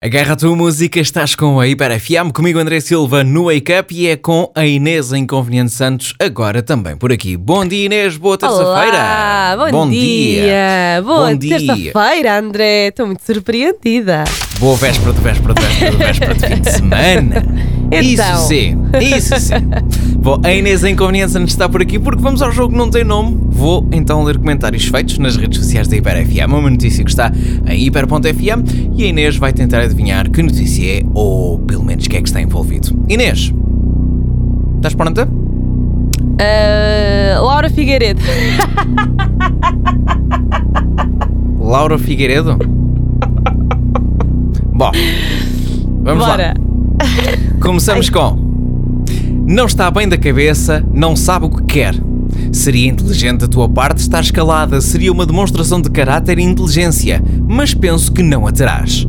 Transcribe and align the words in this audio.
Agarra 0.00 0.34
a 0.34 0.36
tua 0.36 0.54
música, 0.54 1.00
estás 1.00 1.34
com 1.34 1.58
a 1.58 1.66
Hiper 1.66 1.98
FM, 1.98 2.30
comigo 2.32 2.60
André 2.60 2.78
Silva 2.78 3.24
no 3.24 3.46
Wake 3.46 3.72
Up 3.80 3.92
e 3.92 4.06
é 4.06 4.16
com 4.16 4.48
a 4.54 4.64
Inês 4.64 5.12
Inconveniente 5.12 5.72
Santos, 5.72 6.14
agora 6.20 6.62
também 6.62 6.96
por 6.96 7.10
aqui. 7.10 7.36
Bom 7.36 7.66
dia 7.66 7.86
Inês, 7.86 8.16
boa 8.16 8.38
terça-feira. 8.38 8.96
Olá, 8.96 9.56
bom, 9.72 9.90
dia. 9.90 11.02
Boa 11.04 11.30
Bom 11.30 11.34
dia. 11.34 11.58
terça-feira, 11.58 12.38
André. 12.38 12.86
Estou 12.86 13.06
muito 13.06 13.24
surpreendida. 13.26 14.22
Boa 14.58 14.76
véspera 14.76 15.12
de 15.12 15.20
véspera 15.20 15.54
de 15.54 15.60
véspera 15.62 15.90
de 15.90 15.96
véspera 16.02 16.34
de 16.34 16.46
fim 16.46 16.60
de 16.60 16.72
semana. 16.72 17.44
Então. 17.92 18.00
Isso 18.00 18.48
sim, 18.48 18.76
isso 19.00 19.38
sim. 19.38 19.54
Bom, 20.16 20.40
a 20.42 20.52
Inês 20.52 20.82
Inconveniente 20.82 21.30
Santos 21.30 21.52
está 21.52 21.68
por 21.68 21.80
aqui 21.80 21.96
porque 21.96 22.20
vamos 22.20 22.42
ao 22.42 22.50
jogo 22.50 22.72
que 22.72 22.78
não 22.78 22.90
tem 22.90 23.04
nome. 23.04 23.38
Vou 23.50 23.86
então 23.92 24.24
ler 24.24 24.36
comentários 24.36 24.84
feitos 24.84 25.16
nas 25.18 25.36
redes 25.36 25.60
sociais 25.60 25.86
da 25.86 25.96
Hiper 25.96 26.26
FM, 26.26 26.48
uma 26.48 26.70
notícia 26.70 27.04
que 27.04 27.10
está 27.10 27.32
em 27.66 27.86
hiper.fm 27.86 28.94
e 28.96 29.04
a 29.04 29.06
Inês 29.06 29.36
vai 29.36 29.52
tentar 29.52 29.78
adivinhar 29.78 30.28
que 30.28 30.42
notícia 30.42 30.98
é 30.98 31.02
ou 31.14 31.60
pelo 31.60 31.84
menos 31.84 32.08
que 32.08 32.16
é 32.16 32.20
que 32.20 32.28
está 32.28 32.40
envolvido. 32.40 32.88
Inês, 33.08 33.54
estás 34.76 34.94
pronta? 34.94 35.28
Ah, 36.40 37.40
Laura 37.40 37.70
Figueiredo. 37.70 38.20
Laura 41.60 41.96
Figueiredo? 41.96 42.58
Bom, 44.78 44.92
vamos 46.04 46.22
lá. 46.22 46.28
Bora. 46.28 46.54
Começamos 47.60 48.08
com 48.10 48.38
Não 49.44 49.66
está 49.66 49.90
bem 49.90 50.08
da 50.08 50.16
cabeça, 50.16 50.86
não 50.94 51.16
sabe 51.16 51.46
o 51.46 51.50
que 51.50 51.64
quer. 51.64 51.96
Seria 52.52 52.88
inteligente 52.88 53.40
da 53.40 53.48
tua 53.48 53.68
parte 53.68 53.98
estar 53.98 54.20
escalada, 54.20 54.80
seria 54.80 55.10
uma 55.10 55.26
demonstração 55.26 55.82
de 55.82 55.90
caráter 55.90 56.38
e 56.38 56.44
inteligência, 56.44 57.20
mas 57.48 57.74
penso 57.74 58.12
que 58.12 58.22
não 58.22 58.46
a 58.46 58.52
terás. 58.52 59.04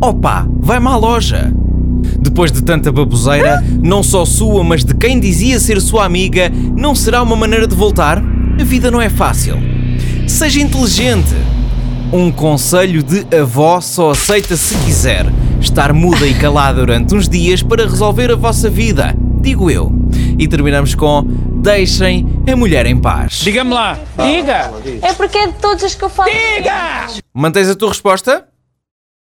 Opa, 0.00 0.48
vai-me 0.58 0.88
à 0.88 0.96
loja! 0.96 1.54
Depois 2.18 2.50
de 2.50 2.64
tanta 2.64 2.90
baboseira, 2.90 3.62
não 3.80 4.02
só 4.02 4.24
sua, 4.24 4.64
mas 4.64 4.84
de 4.84 4.94
quem 4.94 5.20
dizia 5.20 5.60
ser 5.60 5.80
sua 5.80 6.06
amiga, 6.06 6.50
não 6.76 6.92
será 6.92 7.22
uma 7.22 7.36
maneira 7.36 7.68
de 7.68 7.76
voltar? 7.76 8.18
A 8.18 8.64
vida 8.64 8.90
não 8.90 9.00
é 9.00 9.08
fácil. 9.08 9.58
Seja 10.26 10.60
inteligente. 10.60 11.36
Um 12.12 12.30
conselho 12.30 13.02
de 13.02 13.26
avó 13.36 13.80
só 13.80 14.10
aceita 14.10 14.56
se 14.56 14.76
quiser. 14.84 15.26
Estar 15.60 15.92
muda 15.92 16.26
e 16.26 16.34
calada 16.34 16.80
durante 16.80 17.14
uns 17.14 17.28
dias 17.28 17.62
para 17.62 17.84
resolver 17.84 18.30
a 18.30 18.36
vossa 18.36 18.68
vida, 18.70 19.14
digo 19.40 19.70
eu. 19.70 19.90
E 20.38 20.46
terminamos 20.46 20.94
com 20.94 21.22
Deixem 21.64 22.26
a 22.50 22.54
mulher 22.54 22.84
em 22.84 23.00
paz. 23.00 23.36
Diga-me 23.38 23.72
lá. 23.72 23.98
Diga. 24.18 24.70
É 25.00 25.14
porque 25.14 25.38
é 25.38 25.46
de 25.46 25.54
todas 25.54 25.82
as 25.82 25.94
que 25.94 26.04
eu 26.04 26.10
falo. 26.10 26.30
Mantens 27.32 27.70
a 27.70 27.74
tua 27.74 27.88
resposta? 27.88 28.46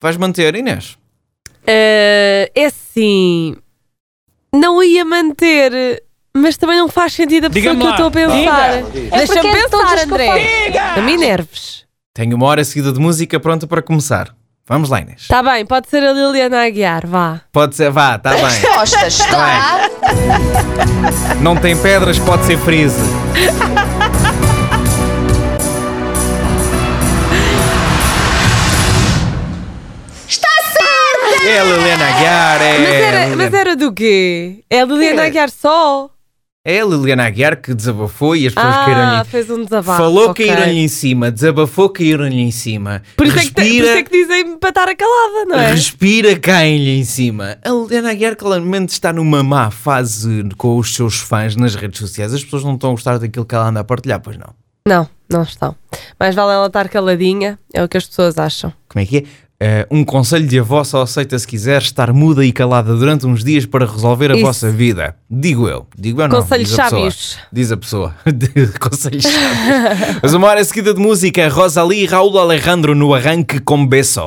Vais 0.02 0.18
manter, 0.18 0.56
Inês? 0.56 0.98
Ah, 1.68 2.50
é 2.56 2.66
assim. 2.66 3.56
Não 4.54 4.82
ia 4.84 5.06
manter, 5.06 6.02
mas 6.36 6.58
também 6.58 6.78
não 6.78 6.90
faz 6.90 7.14
sentido 7.14 7.45
a 7.45 7.50
pessoa 7.52 7.76
que 7.76 7.84
eu 7.86 7.90
estou 7.92 8.08
a 8.08 8.12
pensar. 8.12 8.73
É 8.73 8.82
porque 8.82 9.00
Deixa-me 9.00 9.50
é 9.50 9.64
de 9.64 9.70
todas 9.70 9.92
pensar, 9.92 9.94
as 9.94 10.04
que 10.04 10.10
eu 10.10 10.14
André. 10.16 10.72
falo. 10.72 10.95
Não 10.98 11.04
me 11.04 11.14
enerves. 11.14 11.86
Tenho 12.14 12.36
uma 12.36 12.45
hora 12.45 12.64
seguida 12.66 12.92
de 12.92 13.00
música 13.00 13.40
pronta 13.40 13.66
para 13.66 13.81
começar. 13.81 14.36
Vamos 14.67 14.90
lá, 14.90 15.00
Inês. 15.00 15.28
Tá 15.30 15.42
bem, 15.42 15.66
pode 15.66 15.90
ser 15.90 16.04
a 16.04 16.12
Liliana 16.12 16.66
Aguiar, 16.66 17.08
vá. 17.08 17.40
Pode 17.54 17.73
ser, 17.76 17.90
vá, 17.90 18.17
tá 18.20 18.31
bem. 18.31 18.42
Costas, 18.62 19.20
está. 19.20 19.90
Não 21.42 21.56
tem 21.56 21.76
pedras, 21.76 22.20
pode 22.20 22.44
ser 22.45 22.58
freeze. 22.58 23.00
Está 30.28 30.48
certo! 30.73 31.48
É 31.48 31.59
a 31.59 31.64
Liliana 31.64 32.06
Aguiar, 32.08 32.62
é. 32.62 32.78
Mas 32.80 32.94
era, 32.94 33.36
mas 33.36 33.54
era 33.54 33.76
do 33.76 33.94
quê? 33.94 34.64
É 34.70 34.82
a 34.82 34.86
Liliana 34.86 35.23
É. 35.23 35.28
Aguiar 35.28 35.50
só? 35.50 36.09
É 36.64 36.80
a 36.80 36.86
Liliana 36.86 37.26
Aguiar 37.26 37.59
que 37.59 37.73
desabafou 37.73 38.36
e 38.36 38.45
as 38.45 38.54
pessoas 38.54 38.76
Ah, 38.76 38.86
caíram-lhe. 38.86 39.23
fez 39.26 39.49
um 39.49 39.64
desabafo. 39.64 39.98
Falou, 39.98 40.30
ok. 40.30 40.45
caíram-lhe 40.45 40.77
em 40.80 40.88
cima, 40.88 41.32
desabafou, 41.32 41.89
caíram-lhe 41.89 42.39
em 42.39 42.52
cima. 42.52 43.02
Por 43.17 43.26
isso, 43.26 43.39
é 43.39 43.42
que, 43.42 43.52
por 43.52 43.61
respira, 43.64 43.86
isso 43.88 43.98
é 43.98 44.04
que 44.04 44.11
dizem 44.11 44.58
para 44.60 44.70
estar 44.70 44.95
calada, 44.95 45.45
não 45.48 45.55
é? 45.60 45.72
respira, 45.72 46.38
caem-lhe 46.38 46.99
em 46.99 47.04
cima. 47.04 47.58
A 47.66 47.70
Liliana 47.72 48.11
Aguiar 48.11 48.36
claramente 48.36 48.89
está 48.89 49.11
numa 49.11 49.42
má 49.42 49.72
fase 49.72 50.48
com 50.55 50.77
os 50.77 50.94
seus 50.94 51.16
fãs 51.17 51.55
nas 51.55 51.73
redes 51.73 51.99
sociais. 51.99 52.32
As 52.32 52.44
pessoas 52.44 52.64
não 52.64 52.76
estão 52.76 52.92
a 52.92 52.93
gostar 52.93 53.17
daquilo 53.17 53.43
que 53.45 53.55
ela 53.55 53.67
anda 53.67 53.80
a 53.80 53.83
partilhar, 53.83 54.20
pois 54.20 54.38
não. 54.38 54.54
Não, 54.88 55.10
não 55.32 55.42
estão. 55.42 55.76
Mas 56.20 56.36
vale 56.36 56.54
ela 56.54 56.67
estar 56.67 56.89
caladinha, 56.89 57.58
é 57.73 57.83
o 57.83 57.89
que 57.89 57.98
as 57.98 58.05
pessoas 58.05 58.38
acham. 58.38 58.72
Como 58.88 59.02
é 59.02 59.05
que 59.08 59.17
é? 59.17 59.23
Eh, 59.64 59.86
um 59.92 60.04
conselho 60.04 60.48
de 60.48 60.58
avó 60.58 60.83
só 60.83 61.04
aceita 61.04 61.38
se 61.38 61.45
quiser 61.45 61.83
estar 61.83 62.11
muda 62.11 62.44
e 62.44 62.52
calada 62.52 62.95
durante 62.95 63.27
uns 63.27 63.44
dias 63.44 63.64
para 63.64 63.86
resolver 63.86 64.32
a 64.32 64.33
Isso. 64.33 64.44
vossa 64.44 64.72
vida. 64.72 65.16
Digo 65.30 65.67
eu. 65.67 65.86
Digo 65.95 66.20
eu 66.20 66.27
não. 66.27 66.42
Conselhos 66.42 66.70
diz 66.70 66.80
a 66.80 66.83
pessoa. 66.86 66.99
sábios. 66.99 67.38
Diz 67.54 67.72
a 67.72 67.77
pessoa. 67.77 68.16
Conselhos 68.82 69.23
sábios. 69.23 70.20
Mas 70.23 70.33
uma 70.33 70.48
hora 70.48 70.64
seguida 70.64 70.95
de 70.95 70.99
música, 70.99 71.48
Rosalie 71.48 72.02
e 72.02 72.05
Raul 72.08 72.39
Alejandro 72.39 72.95
no 72.95 73.14
arranque 73.14 73.60
com 73.60 73.86
Beso. 73.86 74.22